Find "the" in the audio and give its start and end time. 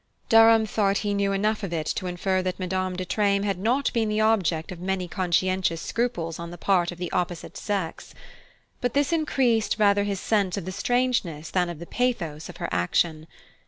4.09-4.19, 6.49-6.57, 6.97-7.11, 10.65-10.71, 11.77-11.85